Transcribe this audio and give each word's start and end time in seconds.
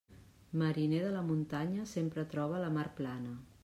Mariner 0.61 1.03
de 1.03 1.11
la 1.19 1.23
muntanya, 1.29 1.87
sempre 1.95 2.27
troba 2.35 2.67
la 2.67 2.77
mar 2.81 2.93
plana. 3.03 3.41